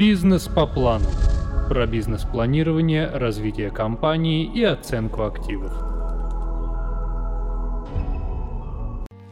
Бизнес 0.00 0.48
по 0.48 0.66
плану. 0.66 1.04
Про 1.68 1.86
бизнес-планирование, 1.86 3.06
развитие 3.06 3.70
компании 3.70 4.50
и 4.50 4.62
оценку 4.64 5.24
активов. 5.24 5.70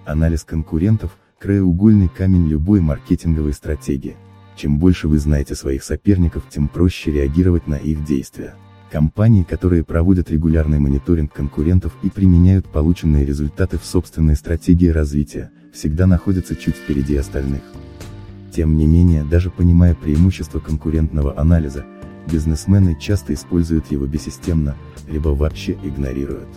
Анализ 0.05 0.45
конкурентов– 0.45 1.17
краеугольный 1.39 2.09
камень 2.09 2.47
любой 2.47 2.83
маркетинговой 2.83 3.55
стратегии. 3.55 4.15
Чем 4.57 4.79
больше 4.79 5.09
вы 5.09 5.19
знаете 5.19 5.55
своих 5.55 5.83
соперников, 5.83 6.43
тем 6.51 6.69
проще 6.69 7.13
реагировать 7.13 7.67
на 7.67 7.77
их 7.77 8.05
действия. 8.05 8.55
Компании, 8.93 9.45
которые 9.45 9.85
проводят 9.85 10.31
регулярный 10.31 10.81
мониторинг 10.81 11.33
конкурентов 11.33 11.97
и 12.03 12.11
применяют 12.11 12.67
полученные 12.69 13.25
результаты 13.25 13.79
в 13.79 13.87
собственной 13.87 14.37
стратегии 14.37 14.89
развития, 14.89 15.51
всегда 15.73 16.07
находятся 16.07 16.55
чуть 16.55 16.77
впереди 16.77 17.17
остальных. 17.17 17.63
Тем 18.53 18.77
не 18.77 18.87
менее, 18.87 19.25
даже 19.25 19.51
понимая 19.51 19.95
преимущества 19.95 20.59
конкурентного 20.59 21.39
анализа, 21.39 21.85
бизнесмены 22.31 22.99
часто 22.99 23.35
используют 23.35 23.91
его 23.91 24.07
бессистемно, 24.07 24.77
либо 25.09 25.29
вообще 25.29 25.73
игнорируют. 25.83 26.49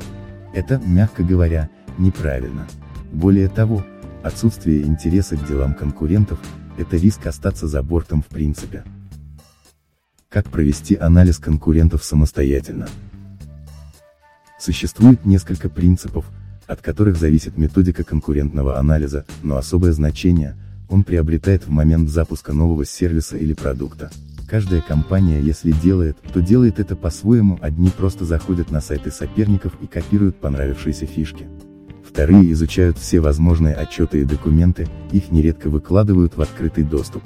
Это, 0.54 0.82
мягко 0.86 1.24
говоря, 1.24 1.70
неправильно. 1.98 2.68
Более 3.12 3.50
того, 3.50 3.86
отсутствие 4.24 4.84
интереса 4.84 5.36
к 5.38 5.48
делам 5.48 5.74
конкурентов– 5.74 6.40
это 6.78 6.98
риск 6.98 7.26
остаться 7.28 7.68
за 7.68 7.84
бортом 7.84 8.22
в 8.22 8.28
принципе. 8.28 8.84
Как 10.30 10.50
провести 10.50 10.96
анализ 10.96 11.40
конкурентов 11.40 12.04
самостоятельно? 12.06 12.88
Существует 14.60 15.26
несколько 15.26 15.68
принципов, 15.68 16.26
от 16.68 16.82
которых 16.82 17.18
зависит 17.18 17.58
методика 17.58 18.06
конкурентного 18.06 18.80
анализа, 18.80 19.26
но 19.44 19.58
особое 19.58 19.92
значение– 19.92 20.56
он 20.92 21.04
приобретает 21.04 21.66
в 21.66 21.70
момент 21.70 22.10
запуска 22.10 22.54
нового 22.54 22.86
сервиса 22.86 23.38
или 23.38 23.54
продукта. 23.54 24.12
Каждая 24.48 24.82
компания 24.82 25.40
если 25.40 25.72
делает, 25.72 26.18
то 26.34 26.42
делает 26.42 26.80
это 26.80 26.98
по-своему, 26.98 27.58
одни 27.62 27.90
просто 27.90 28.26
заходят 28.26 28.70
на 28.70 28.82
сайты 28.82 29.10
соперников 29.10 29.74
и 29.82 29.88
копируют 29.88 30.42
понравившиеся 30.42 31.06
фишки. 31.06 31.48
Вторые 32.08 32.52
изучают 32.52 32.98
все 32.98 33.22
возможные 33.22 33.74
отчеты 33.74 34.22
и 34.22 34.26
документы, 34.26 34.90
их 35.14 35.32
нередко 35.32 35.70
выкладывают 35.70 36.36
в 36.36 36.42
открытый 36.42 36.84
доступ. 36.84 37.24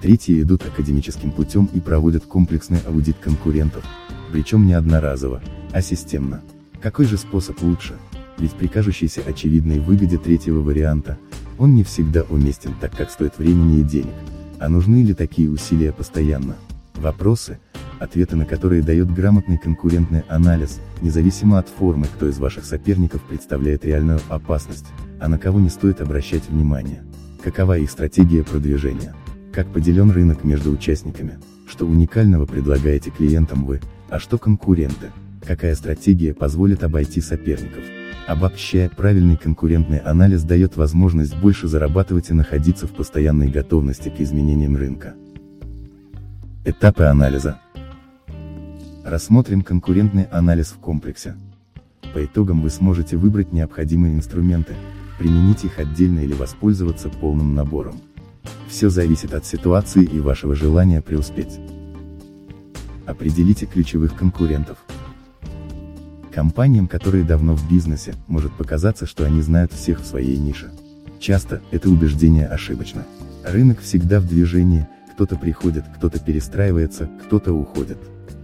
Третьи 0.00 0.40
идут 0.40 0.64
академическим 0.64 1.32
путем 1.32 1.68
и 1.74 1.80
проводят 1.80 2.24
комплексный 2.24 2.78
аудит 2.86 3.16
конкурентов, 3.20 3.84
причем 4.30 4.66
не 4.66 4.74
одноразово, 4.74 5.42
а 5.72 5.82
системно. 5.82 6.42
Какой 6.80 7.06
же 7.06 7.16
способ 7.16 7.60
лучше? 7.62 7.94
Ведь 8.38 8.52
при 8.52 8.66
кажущейся 8.66 9.22
очевидной 9.26 9.78
выгоде 9.78 10.18
третьего 10.18 10.60
варианта, 10.60 11.18
он 11.58 11.74
не 11.74 11.84
всегда 11.84 12.22
уместен 12.22 12.74
так 12.80 12.96
как 12.96 13.10
стоит 13.10 13.38
времени 13.38 13.80
и 13.80 13.84
денег. 13.84 14.14
А 14.58 14.68
нужны 14.68 15.02
ли 15.02 15.14
такие 15.14 15.50
усилия 15.50 15.92
постоянно? 15.92 16.56
Вопросы, 16.94 17.58
ответы 17.98 18.36
на 18.36 18.44
которые 18.44 18.82
дает 18.82 19.12
грамотный 19.12 19.58
конкурентный 19.58 20.22
анализ, 20.28 20.80
независимо 21.00 21.58
от 21.58 21.68
формы, 21.68 22.06
кто 22.06 22.28
из 22.28 22.38
ваших 22.38 22.64
соперников 22.64 23.22
представляет 23.22 23.84
реальную 23.84 24.20
опасность, 24.28 24.86
а 25.20 25.28
на 25.28 25.38
кого 25.38 25.60
не 25.60 25.68
стоит 25.68 26.00
обращать 26.00 26.48
внимание. 26.48 27.02
Какова 27.42 27.78
их 27.78 27.90
стратегия 27.90 28.42
продвижения? 28.42 29.14
Как 29.52 29.68
поделен 29.72 30.10
рынок 30.10 30.44
между 30.44 30.72
участниками? 30.72 31.38
Что 31.68 31.86
уникального 31.86 32.46
предлагаете 32.46 33.10
клиентам 33.10 33.64
вы, 33.64 33.80
а 34.08 34.18
что 34.18 34.38
конкуренты? 34.38 35.12
Какая 35.46 35.74
стратегия 35.74 36.32
позволит 36.32 36.82
обойти 36.84 37.20
соперников? 37.20 37.84
Обобщая, 38.26 38.88
правильный 38.88 39.36
конкурентный 39.36 39.98
анализ 39.98 40.42
дает 40.42 40.76
возможность 40.76 41.36
больше 41.36 41.68
зарабатывать 41.68 42.30
и 42.30 42.34
находиться 42.34 42.86
в 42.86 42.92
постоянной 42.92 43.50
готовности 43.50 44.08
к 44.08 44.20
изменениям 44.20 44.74
рынка. 44.74 45.14
Этапы 46.64 47.04
анализа. 47.04 47.60
Рассмотрим 49.04 49.60
конкурентный 49.60 50.24
анализ 50.24 50.68
в 50.68 50.78
комплексе. 50.78 51.34
По 52.14 52.24
итогам 52.24 52.62
вы 52.62 52.70
сможете 52.70 53.18
выбрать 53.18 53.52
необходимые 53.52 54.14
инструменты, 54.14 54.74
применить 55.18 55.64
их 55.64 55.78
отдельно 55.78 56.20
или 56.20 56.32
воспользоваться 56.32 57.10
полным 57.10 57.54
набором. 57.54 58.00
Все 58.66 58.88
зависит 58.88 59.34
от 59.34 59.44
ситуации 59.44 60.04
и 60.04 60.20
вашего 60.20 60.54
желания 60.54 61.02
преуспеть. 61.02 61.60
Определите 63.04 63.66
ключевых 63.66 64.16
конкурентов. 64.16 64.78
Компаниям, 66.34 66.88
которые 66.88 67.22
давно 67.22 67.54
в 67.54 67.70
бизнесе, 67.70 68.14
может 68.26 68.52
показаться, 68.52 69.06
что 69.06 69.24
они 69.24 69.40
знают 69.40 69.72
всех 69.72 70.00
в 70.00 70.04
своей 70.04 70.36
нише. 70.36 70.72
Часто, 71.20 71.62
это 71.70 71.88
убеждение 71.88 72.48
ошибочно. 72.48 73.04
Рынок 73.44 73.80
всегда 73.80 74.18
в 74.18 74.26
движении, 74.26 74.88
кто-то 75.12 75.36
приходит, 75.36 75.84
кто-то 75.96 76.18
перестраивается, 76.18 77.08
кто-то 77.24 77.52
уходит. 77.52 77.98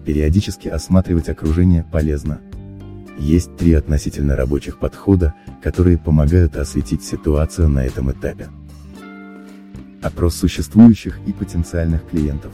Периодически 0.06 0.68
осматривать 0.68 1.28
окружение 1.28 1.84
полезно. 1.90 2.40
Есть 3.18 3.56
три 3.56 3.72
относительно 3.72 4.36
рабочих 4.36 4.78
подхода, 4.78 5.34
которые 5.60 5.98
помогают 5.98 6.56
осветить 6.56 7.02
ситуацию 7.02 7.68
на 7.68 7.84
этом 7.84 8.12
этапе. 8.12 8.50
Опрос 10.00 10.36
существующих 10.36 11.18
и 11.26 11.32
потенциальных 11.32 12.08
клиентов. 12.08 12.52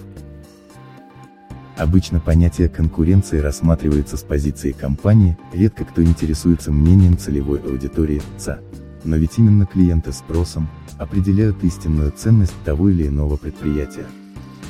Обычно 1.77 2.21
понятие 2.21 2.71
конкуренции 2.71 3.39
рассматривается 3.39 4.17
с 4.17 4.23
позиции 4.23 4.73
компании, 4.73 5.37
редко 5.53 5.85
кто 5.85 6.03
интересуется 6.03 6.73
мнением 6.73 7.19
целевой 7.19 7.59
аудитории, 7.59 8.23
ЦА. 8.39 8.61
Но 9.05 9.17
ведь 9.17 9.39
именно 9.39 9.67
клиенты 9.67 10.13
спросом, 10.13 10.71
определяют 10.99 11.63
истинную 11.65 12.13
ценность 12.13 12.55
того 12.65 12.89
или 12.89 13.07
иного 13.07 13.37
предприятия. 13.37 14.07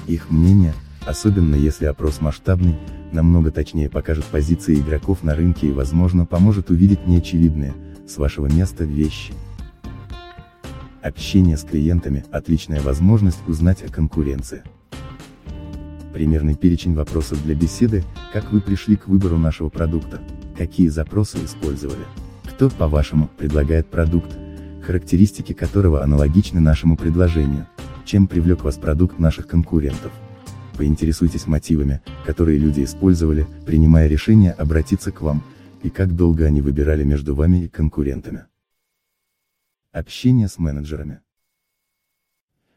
Их 0.08 0.30
мнение, 0.30 0.74
особенно 1.06 1.54
если 1.54 1.86
опрос 1.86 2.20
масштабный, 2.20 2.74
намного 3.12 3.52
точнее 3.52 3.88
покажет 3.88 4.24
позиции 4.24 4.74
игроков 4.74 5.22
на 5.22 5.36
рынке 5.36 5.68
и 5.68 5.72
возможно 5.72 6.26
поможет 6.26 6.70
увидеть 6.70 7.06
неочевидные, 7.06 7.74
с 8.08 8.18
вашего 8.18 8.46
места 8.46 8.82
вещи. 8.82 9.32
Общение 11.02 11.56
с 11.56 11.62
клиентами– 11.62 12.24
отличная 12.32 12.80
возможность 12.80 13.38
узнать 13.46 13.84
о 13.84 13.92
конкуренции 13.92 14.64
примерный 16.16 16.54
перечень 16.54 16.94
вопросов 16.94 17.44
для 17.44 17.54
беседы, 17.54 18.02
как 18.32 18.50
вы 18.50 18.62
пришли 18.62 18.96
к 18.96 19.06
выбору 19.06 19.36
нашего 19.36 19.68
продукта, 19.68 20.18
какие 20.56 20.88
запросы 20.88 21.36
использовали, 21.44 22.06
кто, 22.44 22.70
по-вашему, 22.70 23.28
предлагает 23.36 23.90
продукт, 23.90 24.30
характеристики 24.82 25.52
которого 25.52 26.02
аналогичны 26.02 26.58
нашему 26.58 26.96
предложению, 26.96 27.66
чем 28.06 28.28
привлек 28.28 28.64
вас 28.64 28.76
продукт 28.76 29.18
наших 29.18 29.46
конкурентов. 29.46 30.10
Поинтересуйтесь 30.78 31.46
мотивами, 31.46 32.00
которые 32.24 32.56
люди 32.56 32.82
использовали, 32.82 33.46
принимая 33.66 34.08
решение 34.08 34.52
обратиться 34.52 35.12
к 35.12 35.20
вам, 35.20 35.42
и 35.82 35.90
как 35.90 36.16
долго 36.16 36.46
они 36.46 36.62
выбирали 36.62 37.04
между 37.04 37.34
вами 37.34 37.64
и 37.64 37.68
конкурентами. 37.68 38.46
Общение 39.92 40.48
с 40.48 40.56
менеджерами. 40.56 41.20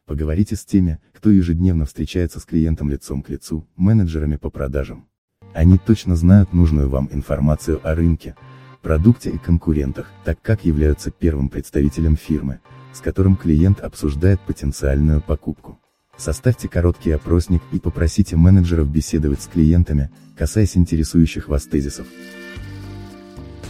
Поговорите 0.10 0.56
с 0.56 0.66
теми, 0.66 0.98
кто 1.14 1.30
ежедневно 1.30 1.86
встречается 1.86 2.40
с 2.40 2.46
клиентом 2.46 2.90
лицом 2.90 3.22
к 3.22 3.30
лицу, 3.30 3.68
менеджерами 3.76 4.38
по 4.38 4.50
продажам. 4.50 5.08
Они 5.54 5.78
точно 5.78 6.16
знают 6.16 6.52
нужную 6.52 6.90
вам 6.90 7.10
информацию 7.12 7.80
о 7.84 7.94
рынке, 7.94 8.36
продукте 8.82 9.30
и 9.30 9.38
конкурентах, 9.38 10.08
так 10.26 10.42
как 10.42 10.66
являются 10.66 11.12
первым 11.12 11.48
представителем 11.48 12.16
фирмы, 12.16 12.60
с 12.92 13.02
которым 13.02 13.36
клиент 13.36 13.82
обсуждает 13.82 14.40
потенциальную 14.40 15.22
покупку. 15.22 15.78
Составьте 16.18 16.68
короткий 16.68 17.12
опросник 17.12 17.62
и 17.72 17.78
попросите 17.78 18.36
менеджеров 18.36 18.90
беседовать 18.90 19.44
с 19.44 19.48
клиентами, 19.48 20.10
касаясь 20.36 20.76
интересующих 20.76 21.48
вас 21.48 21.66
тезисов. 21.66 22.08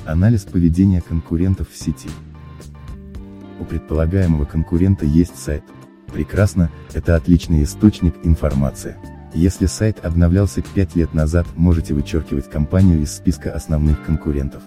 Анализ 0.06 0.44
поведения 0.44 1.02
конкурентов 1.02 1.70
в 1.70 1.76
сети. 1.76 2.10
У 3.60 3.66
предполагаемого 3.66 4.46
конкурента 4.46 5.06
есть 5.06 5.38
сайт, 5.38 5.64
Прекрасно, 6.14 6.70
это 6.94 7.16
отличный 7.16 7.63
источник 7.63 8.16
информации. 8.24 8.95
Если 9.34 9.68
сайт 9.68 10.04
обновлялся 10.04 10.62
5 10.62 10.95
лет 10.95 11.13
назад, 11.13 11.45
можете 11.56 11.94
вычеркивать 11.94 12.50
компанию 12.50 13.01
из 13.01 13.16
списка 13.16 13.51
основных 13.51 14.04
конкурентов. 14.04 14.63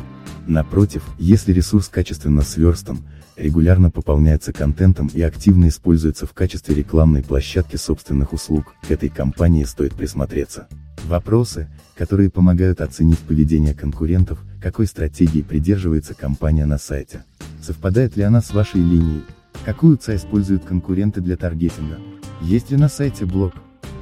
Напротив, 0.46 1.04
если 1.18 1.52
ресурс 1.52 1.88
качественно 1.88 2.42
сверстан, 2.42 2.98
регулярно 3.36 3.90
пополняется 3.90 4.52
контентом 4.52 5.10
и 5.12 5.20
активно 5.20 5.68
используется 5.68 6.26
в 6.26 6.32
качестве 6.32 6.74
рекламной 6.74 7.22
площадки 7.22 7.76
собственных 7.76 8.32
услуг, 8.32 8.74
к 8.86 8.90
этой 8.90 9.08
компании 9.08 9.64
стоит 9.64 9.94
присмотреться. 9.94 10.68
Вопросы, 11.04 11.68
которые 11.96 12.30
помогают 12.30 12.80
оценить 12.80 13.18
поведение 13.18 13.74
конкурентов, 13.74 14.38
какой 14.60 14.86
стратегии 14.86 15.42
придерживается 15.42 16.14
компания 16.14 16.66
на 16.66 16.78
сайте. 16.78 17.24
Совпадает 17.60 18.16
ли 18.16 18.22
она 18.22 18.40
с 18.40 18.52
вашей 18.52 18.80
линией, 18.80 19.22
Какую 19.64 19.96
ЦА 19.96 20.16
используют 20.16 20.64
конкуренты 20.64 21.20
для 21.20 21.36
таргетинга? 21.36 21.98
Есть 22.40 22.70
ли 22.70 22.76
на 22.76 22.88
сайте 22.88 23.24
блог? 23.24 23.52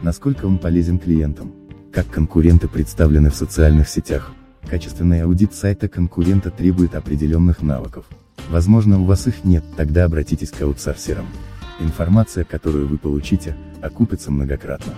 Насколько 0.03 0.47
он 0.47 0.59
полезен 0.59 0.99
клиентам? 0.99 1.53
Как 1.93 2.07
конкуренты 2.07 2.69
представлены 2.69 3.31
в 3.31 3.35
социальных 3.35 3.89
сетях? 3.89 4.33
Качественный 4.69 5.23
аудит 5.23 5.53
сайта 5.53 5.89
конкурента 5.89 6.51
требует 6.51 6.95
определенных 6.95 7.61
навыков. 7.61 8.07
Возможно 8.49 9.01
у 9.01 9.05
вас 9.05 9.27
их 9.27 9.45
нет, 9.45 9.65
тогда 9.77 10.05
обратитесь 10.05 10.51
к 10.51 10.63
аутсорсерам. 10.63 11.27
Информация, 11.81 12.45
которую 12.45 12.89
вы 12.89 12.99
получите, 12.99 13.57
окупится 13.83 14.31
многократно. 14.31 14.95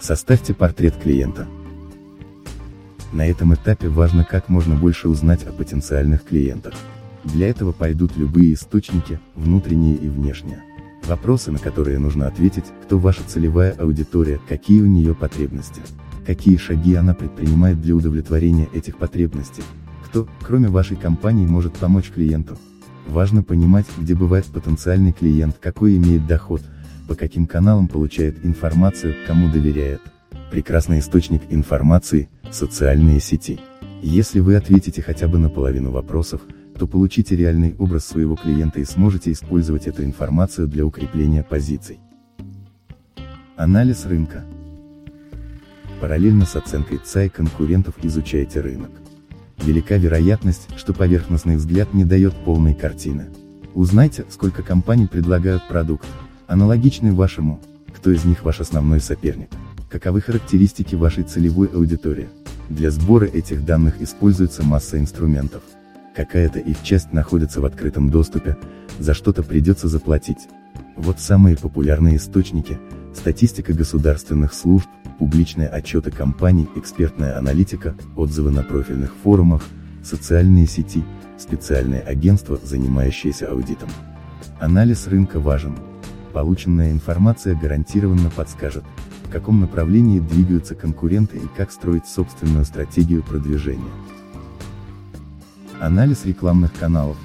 Составьте 0.00 0.54
портрет 0.54 0.96
клиента. 0.96 1.46
На 3.12 3.26
этом 3.26 3.54
этапе 3.54 3.88
важно 3.88 4.24
как 4.24 4.48
можно 4.48 4.74
больше 4.74 5.08
узнать 5.08 5.44
о 5.46 5.52
потенциальных 5.52 6.24
клиентах. 6.24 6.74
Для 7.32 7.48
этого 7.48 7.72
пойдут 7.72 8.16
любые 8.16 8.54
источники, 8.54 9.20
внутренние 9.34 9.96
и 9.96 10.08
внешние. 10.08 10.62
Вопросы, 11.06 11.52
на 11.52 11.58
которые 11.58 11.98
нужно 11.98 12.26
ответить, 12.26 12.64
кто 12.84 12.98
ваша 12.98 13.22
целевая 13.26 13.72
аудитория, 13.72 14.40
какие 14.48 14.80
у 14.80 14.86
нее 14.86 15.14
потребности, 15.14 15.82
какие 16.26 16.56
шаги 16.56 16.94
она 16.94 17.14
предпринимает 17.14 17.80
для 17.80 17.94
удовлетворения 17.94 18.68
этих 18.72 18.96
потребностей, 18.96 19.62
кто, 20.04 20.28
кроме 20.42 20.68
вашей 20.68 20.96
компании, 20.96 21.46
может 21.46 21.74
помочь 21.74 22.10
клиенту. 22.10 22.56
Важно 23.08 23.42
понимать, 23.42 23.86
где 23.98 24.14
бывает 24.14 24.46
потенциальный 24.46 25.12
клиент, 25.12 25.58
какой 25.60 25.96
имеет 25.96 26.26
доход, 26.26 26.62
по 27.06 27.14
каким 27.14 27.46
каналам 27.46 27.86
получает 27.86 28.44
информацию, 28.44 29.14
кому 29.26 29.48
доверяет. 29.48 30.00
Прекрасный 30.50 31.00
источник 31.00 31.42
информации– 31.50 32.28
социальные 32.50 33.20
сети. 33.20 33.60
Если 34.02 34.40
вы 34.40 34.56
ответите 34.56 35.02
хотя 35.02 35.28
бы 35.28 35.38
на 35.38 35.48
половину 35.48 35.90
вопросов, 35.90 36.40
то 36.78 36.86
получите 36.86 37.36
реальный 37.36 37.74
образ 37.78 38.06
своего 38.06 38.36
клиента 38.36 38.80
и 38.80 38.84
сможете 38.84 39.32
использовать 39.32 39.86
эту 39.86 40.04
информацию 40.04 40.68
для 40.68 40.84
укрепления 40.84 41.42
позиций. 41.42 41.98
Анализ 43.56 44.04
рынка. 44.04 44.44
Параллельно 46.00 46.44
с 46.44 46.56
оценкой 46.56 46.98
ЦАИ 46.98 47.30
конкурентов 47.30 47.94
изучайте 48.02 48.60
рынок. 48.60 48.90
Велика 49.64 49.96
вероятность, 49.96 50.68
что 50.76 50.92
поверхностный 50.92 51.56
взгляд 51.56 51.94
не 51.94 52.04
дает 52.04 52.34
полной 52.44 52.74
картины. 52.74 53.26
Узнайте, 53.74 54.26
сколько 54.28 54.62
компаний 54.62 55.06
предлагают 55.06 55.66
продукт, 55.68 56.06
аналогичный 56.46 57.12
вашему, 57.12 57.60
кто 57.94 58.10
из 58.10 58.24
них 58.24 58.44
ваш 58.44 58.60
основной 58.60 59.00
соперник, 59.00 59.48
каковы 59.88 60.20
характеристики 60.20 60.94
вашей 60.94 61.24
целевой 61.24 61.68
аудитории. 61.68 62.28
Для 62.68 62.90
сбора 62.90 63.24
этих 63.24 63.64
данных 63.64 64.02
используется 64.02 64.62
масса 64.62 64.98
инструментов. 64.98 65.62
Какая-то 66.16 66.58
их 66.58 66.82
часть 66.82 67.12
находится 67.12 67.60
в 67.60 67.66
открытом 67.66 68.08
доступе, 68.08 68.56
за 68.98 69.12
что-то 69.12 69.42
придется 69.42 69.86
заплатить. 69.86 70.48
Вот 70.96 71.20
самые 71.20 71.58
популярные 71.58 72.16
источники, 72.16 72.78
статистика 73.14 73.74
государственных 73.74 74.54
служб, 74.54 74.88
публичные 75.18 75.68
отчеты 75.68 76.10
компаний, 76.10 76.66
экспертная 76.74 77.36
аналитика, 77.36 77.94
отзывы 78.16 78.50
на 78.50 78.62
профильных 78.62 79.14
форумах, 79.22 79.62
социальные 80.02 80.66
сети, 80.66 81.04
специальные 81.36 82.00
агентства, 82.00 82.58
занимающиеся 82.62 83.50
аудитом. 83.50 83.90
Анализ 84.58 85.06
рынка 85.08 85.38
важен. 85.38 85.76
Полученная 86.32 86.92
информация 86.92 87.54
гарантированно 87.54 88.30
подскажет, 88.30 88.84
в 89.24 89.30
каком 89.30 89.60
направлении 89.60 90.20
двигаются 90.20 90.74
конкуренты 90.74 91.36
и 91.36 91.48
как 91.58 91.70
строить 91.70 92.06
собственную 92.06 92.64
стратегию 92.64 93.22
продвижения. 93.22 93.84
Анализ 95.80 96.24
рекламных 96.24 96.72
каналов. 96.72 97.18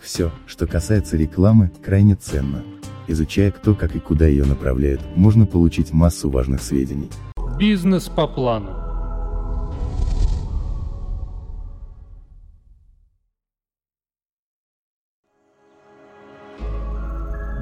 Все, 0.00 0.30
что 0.46 0.68
касается 0.68 1.16
рекламы, 1.16 1.70
крайне 1.84 2.14
ценно. 2.14 2.62
Изучая 3.08 3.50
кто 3.50 3.74
как 3.74 3.96
и 3.96 3.98
куда 3.98 4.26
ее 4.28 4.44
направляет, 4.44 5.00
можно 5.16 5.44
получить 5.44 5.92
массу 5.92 6.30
важных 6.30 6.62
сведений. 6.62 7.10
Бизнес 7.58 8.08
по 8.08 8.28
плану. 8.28 8.70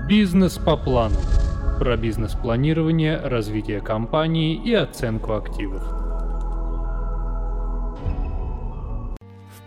Бизнес 0.07 0.59
по 0.59 0.77
плану. 0.77 1.17
Про 1.79 1.97
бизнес-планирование, 1.97 3.17
развитие 3.17 3.81
компании 3.81 4.63
и 4.63 4.75
оценку 4.75 5.33
активов. 5.33 6.10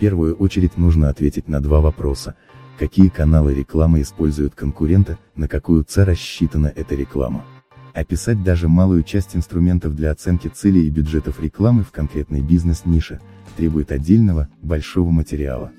Первую 0.04 0.36
очередь 0.36 0.76
нужно 0.76 1.08
ответить 1.08 1.48
на 1.48 1.62
два 1.62 1.80
вопроса. 1.80 2.36
Какие 2.78 3.08
каналы 3.08 3.54
рекламы 3.54 4.02
используют 4.02 4.54
конкуренты, 4.54 5.18
на 5.38 5.48
какую 5.48 5.86
цель 5.86 6.04
рассчитана 6.04 6.68
эта 6.76 6.94
реклама. 6.94 7.46
Описать 7.94 8.44
даже 8.44 8.68
малую 8.68 9.04
часть 9.04 9.34
инструментов 9.34 9.96
для 9.96 10.12
оценки 10.12 10.50
целей 10.50 10.88
и 10.88 10.90
бюджетов 10.90 11.42
рекламы 11.42 11.86
в 11.86 11.92
конкретной 11.92 12.42
бизнес-нише, 12.42 13.22
требует 13.56 13.94
отдельного, 13.94 14.50
большого 14.62 15.10
материала. 15.10 15.72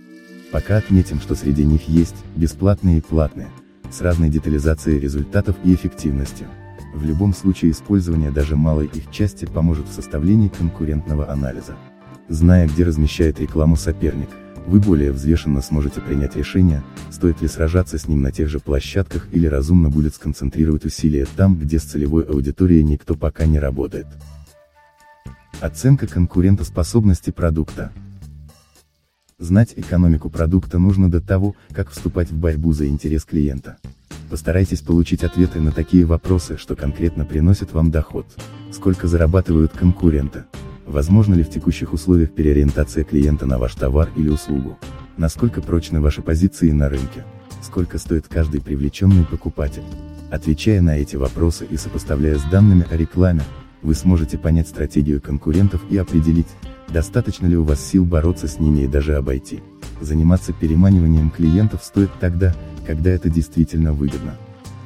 Пока 0.51 0.79
отметим, 0.79 1.21
что 1.21 1.35
среди 1.35 1.67
них 1.67 1.87
есть, 1.87 2.17
бесплатные 2.35 2.97
и 2.97 3.03
платные, 3.03 3.51
с 3.91 4.01
разной 4.01 4.31
детализацией 4.31 5.01
результатов 5.01 5.57
и 5.65 5.75
эффективностью. 5.75 6.47
В 6.95 7.05
любом 7.05 7.35
случае 7.35 7.73
использование 7.73 8.31
даже 8.31 8.57
малой 8.57 8.87
их 8.87 9.11
части 9.11 9.45
поможет 9.45 9.87
в 9.87 9.93
составлении 9.93 10.49
конкурентного 10.49 11.31
анализа. 11.31 11.77
Зная, 12.29 12.67
где 12.67 12.85
размещает 12.85 13.39
рекламу 13.39 13.77
соперник, 13.77 14.29
вы 14.67 14.81
более 14.81 15.13
взвешенно 15.13 15.61
сможете 15.61 16.01
принять 16.01 16.37
решение, 16.37 16.83
стоит 17.11 17.43
ли 17.43 17.49
сражаться 17.49 17.99
с 17.99 18.09
ним 18.09 18.23
на 18.23 18.33
тех 18.33 18.49
же 18.49 18.61
площадках 18.61 19.29
или 19.33 19.47
разумно 19.47 19.91
будет 19.91 20.15
сконцентрировать 20.15 20.87
усилия 20.87 21.27
там, 21.37 21.59
где 21.59 21.79
с 21.79 21.83
целевой 21.83 22.25
аудиторией 22.25 22.83
никто 22.83 23.15
пока 23.15 23.45
не 23.45 23.59
работает. 23.59 24.07
Оценка 25.61 26.07
конкурентоспособности 26.07 27.31
продукта. 27.31 27.93
Знать 29.39 29.75
экономику 29.77 30.31
продукта 30.31 30.79
нужно 30.79 31.11
до 31.11 31.21
того, 31.21 31.55
как 31.73 31.91
вступать 31.91 32.31
в 32.31 32.37
борьбу 32.37 32.73
за 32.73 32.89
интерес 32.89 33.25
клиента. 33.25 33.77
Постарайтесь 34.31 34.81
получить 34.81 35.25
ответы 35.25 35.61
на 35.61 35.73
такие 35.73 36.07
вопросы, 36.07 36.57
что 36.57 36.75
конкретно 36.75 37.27
приносят 37.27 37.73
вам 37.73 37.91
доход. 37.91 38.27
Сколько 38.73 39.07
зарабатывают 39.07 39.73
конкуренты? 39.73 40.45
Возможно 40.87 41.35
ли 41.35 41.43
в 41.43 41.51
текущих 41.51 41.93
условиях 41.93 42.33
переориентация 42.33 43.05
клиента 43.05 43.47
на 43.47 43.59
ваш 43.59 43.75
товар 43.75 44.11
или 44.17 44.29
услугу? 44.29 44.79
Насколько 45.17 45.63
прочны 45.63 46.01
ваши 46.01 46.21
позиции 46.21 46.71
на 46.73 46.89
рынке? 46.89 47.25
Сколько 47.63 47.99
стоит 47.99 48.27
каждый 48.29 48.61
привлеченный 48.61 49.25
покупатель? 49.25 49.83
Отвечая 50.31 50.83
на 50.83 50.99
эти 50.99 51.17
вопросы 51.17 51.67
и 51.71 51.77
сопоставляя 51.77 52.37
с 52.37 52.43
данными 52.45 52.87
о 52.91 52.97
рекламе, 52.97 53.43
вы 53.83 53.95
сможете 53.95 54.37
понять 54.37 54.69
стратегию 54.69 55.21
конкурентов 55.21 55.81
и 55.91 55.97
определить, 55.97 56.49
достаточно 56.89 57.47
ли 57.47 57.57
у 57.57 57.65
вас 57.65 57.85
сил 57.85 58.05
бороться 58.05 58.47
с 58.47 58.59
ними 58.59 58.81
и 58.81 58.87
даже 58.87 59.17
обойти. 59.17 59.63
Заниматься 60.01 60.53
переманиванием 60.53 61.31
клиентов 61.31 61.83
стоит 61.83 62.11
тогда, 62.21 62.55
когда 62.87 63.11
это 63.11 63.31
действительно 63.31 63.93
выгодно. 63.93 64.37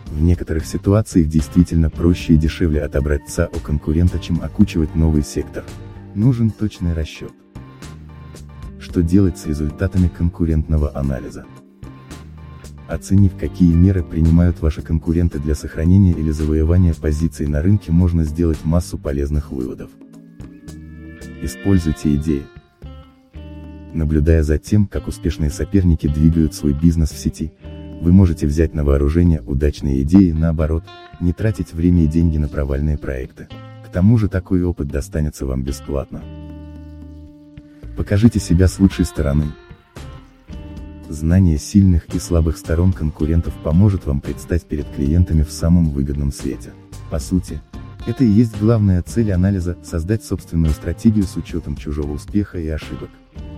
В 0.07 0.23
некоторых 0.23 0.65
ситуациях 0.65 1.29
действительно 1.29 1.91
проще 1.91 2.35
и 2.35 2.37
дешевле 2.37 2.83
отобрать 2.83 3.29
ЦА 3.29 3.49
у 3.55 3.59
конкурента, 3.59 4.19
чем 4.19 4.41
окучивать 4.43 4.95
новый 4.95 5.23
сектор. 5.23 5.65
Нужен 6.19 6.51
точный 6.51 6.95
расчет. 6.95 7.31
Что 8.81 9.05
делать 9.05 9.39
с 9.39 9.47
результатами 9.47 10.09
конкурентного 10.09 10.91
анализа? 10.99 11.47
Оценив 12.89 13.37
какие 13.39 13.73
меры 13.73 14.03
принимают 14.03 14.61
ваши 14.61 14.83
конкуренты 14.83 15.39
для 15.39 15.55
сохранения 15.55 16.11
или 16.11 16.33
завоевания 16.33 16.93
позиций 16.93 17.47
на 17.47 17.63
рынке 17.63 17.93
можно 17.93 18.25
сделать 18.25 18.65
массу 18.65 18.99
полезных 18.99 19.53
выводов. 19.53 19.93
Используйте 21.41 22.17
идеи. 22.17 22.43
Наблюдая 23.95 24.43
за 24.43 24.59
тем, 24.59 24.89
как 24.89 25.07
успешные 25.07 25.51
соперники 25.51 26.09
двигают 26.09 26.53
свой 26.53 26.73
бизнес 26.73 27.13
в 27.13 27.17
сети, 27.17 27.53
вы 28.03 28.11
можете 28.11 28.49
взять 28.49 28.75
на 28.75 28.83
вооружение 28.83 29.41
удачные 29.43 30.03
идеи, 30.03 30.33
наоборот, 30.33 30.83
не 31.21 31.33
тратить 31.33 31.73
время 31.73 32.03
и 32.03 32.09
деньги 32.09 32.39
на 32.39 32.49
провальные 32.49 32.99
проекты. 32.99 33.47
К 33.89 33.91
тому 33.91 34.19
же 34.19 34.29
такой 34.29 34.63
опыт 34.63 34.89
достанется 34.89 35.47
вам 35.47 35.63
бесплатно. 35.63 36.23
Покажите 37.97 38.39
себя 38.39 38.69
с 38.69 38.79
лучшей 38.79 39.07
стороны. 39.07 39.47
Знание 41.09 41.57
сильных 41.57 42.15
и 42.15 42.19
слабых 42.19 42.59
сторон 42.59 42.93
конкурентов 42.93 43.55
поможет 43.65 44.05
вам 44.05 44.21
предстать 44.21 44.65
перед 44.65 44.87
клиентами 44.95 45.43
в 45.43 45.51
самом 45.51 45.89
выгодном 45.89 46.33
свете. 46.33 46.73
По 47.11 47.19
сути, 47.19 47.63
это 48.07 48.25
и 48.25 48.29
есть 48.29 48.61
главная 48.61 49.01
цель 49.01 49.33
анализа– 49.33 49.79
создать 49.83 50.23
собственную 50.23 50.75
стратегию 50.75 51.25
с 51.25 51.37
учетом 51.37 51.75
чужого 51.75 52.13
успеха 52.13 52.59
и 52.59 52.69
ошибок. 52.69 53.09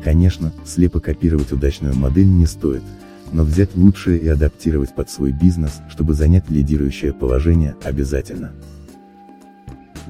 Конечно, 0.04 0.52
слепо 0.64 1.00
копировать 1.00 1.50
удачную 1.50 1.96
модель 1.96 2.28
не 2.28 2.46
стоит, 2.46 2.84
но 3.32 3.42
взять 3.42 3.74
лучшее 3.74 4.20
и 4.20 4.28
адаптировать 4.28 4.94
под 4.94 5.10
свой 5.10 5.32
бизнес, 5.32 5.80
чтобы 5.90 6.14
занять 6.14 6.48
лидирующее 6.48 7.12
положение, 7.12 7.74
обязательно. 7.82 8.52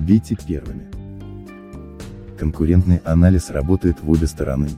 Бейте 0.00 0.35
первыми. 0.35 0.87
Конкурентный 2.38 3.02
анализ 3.04 3.50
работает 3.50 4.02
в 4.02 4.11
обе 4.11 4.26
стороны. 4.26 4.71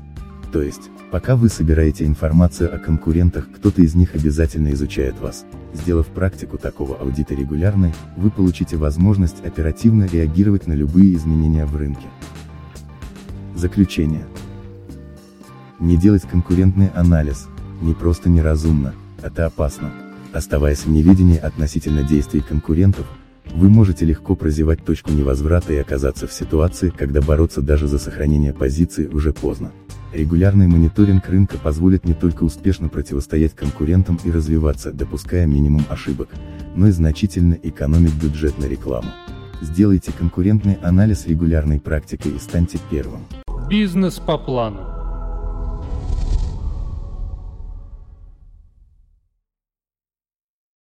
То 0.53 0.61
есть, 0.61 0.91
пока 1.13 1.37
вы 1.37 1.49
собираете 1.49 2.05
информацию 2.07 2.75
о 2.75 2.79
конкурентах, 2.79 3.49
кто-то 3.55 3.83
из 3.83 3.95
них 3.95 4.17
обязательно 4.17 4.73
изучает 4.73 5.21
вас. 5.21 5.45
Сделав 5.75 6.09
практику 6.09 6.59
такого 6.59 6.97
аудита 6.97 7.37
регулярной, 7.37 7.95
вы 8.17 8.33
получите 8.33 8.77
возможность 8.77 9.47
оперативно 9.47 10.09
реагировать 10.13 10.67
на 10.67 10.73
любые 10.73 11.15
изменения 11.15 11.67
в 11.67 11.77
рынке. 11.77 12.09
Заключение. 13.55 14.27
Не 15.79 15.97
делать 15.97 16.23
конкурентный 16.23 16.89
анализ, 16.89 17.47
не 17.81 17.95
просто 17.95 18.29
неразумно, 18.29 18.93
это 19.23 19.47
опасно. 19.47 19.93
Оставаясь 20.33 20.85
в 20.85 20.91
неведении 20.91 21.39
относительно 21.39 22.03
действий 22.03 22.41
конкурентов, 22.41 23.07
Вы 23.47 23.69
можете 23.69 24.05
легко 24.05 24.35
прозевать 24.35 24.85
точку 24.85 25.11
невозврата 25.13 25.73
и 25.73 25.77
оказаться 25.77 26.27
в 26.27 26.33
ситуации, 26.33 26.91
когда 26.91 27.21
бороться 27.21 27.61
даже 27.61 27.87
за 27.87 27.99
сохранение 27.99 28.53
позиции 28.53 29.07
уже 29.07 29.33
поздно. 29.33 29.73
Регулярный 30.13 30.67
мониторинг 30.67 31.27
рынка 31.29 31.57
позволит 31.59 32.05
не 32.05 32.13
только 32.13 32.45
успешно 32.45 32.89
противостоять 32.89 33.55
конкурентам 33.55 34.21
и 34.25 34.31
развиваться, 34.31 34.93
допуская 34.93 35.47
минимум 35.47 35.85
ошибок, 35.89 36.29
но 36.77 36.89
и 36.89 36.91
значительно 36.91 37.59
экономить 37.63 38.15
бюджет 38.15 38.59
на 38.59 38.67
рекламу. 38.67 39.09
Сделайте 39.63 40.13
конкурентный 40.13 40.75
анализ 40.83 41.27
регулярной 41.27 41.81
практикой 41.81 42.33
и 42.33 42.39
станьте 42.39 42.79
первым. 42.91 43.23
Бизнес 43.71 44.19
по 44.19 44.37
плану. 44.37 44.92